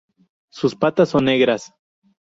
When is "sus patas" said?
0.49-1.09